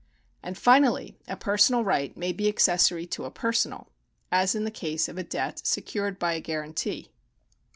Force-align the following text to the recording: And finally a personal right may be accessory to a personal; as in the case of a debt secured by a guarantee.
And 0.41 0.57
finally 0.57 1.19
a 1.27 1.35
personal 1.37 1.83
right 1.83 2.17
may 2.17 2.31
be 2.31 2.47
accessory 2.47 3.05
to 3.05 3.25
a 3.25 3.29
personal; 3.29 3.91
as 4.31 4.55
in 4.55 4.63
the 4.63 4.71
case 4.71 5.07
of 5.07 5.19
a 5.19 5.23
debt 5.23 5.61
secured 5.63 6.17
by 6.17 6.33
a 6.33 6.41
guarantee. 6.41 7.11